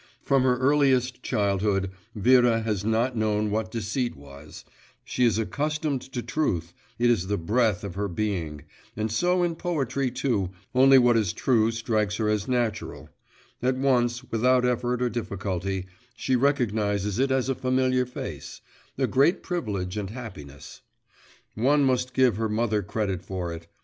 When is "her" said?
0.41-0.57, 7.93-8.07, 12.15-12.27, 22.37-22.49